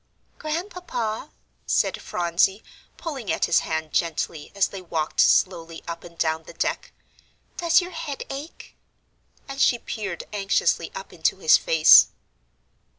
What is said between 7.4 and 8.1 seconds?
"does your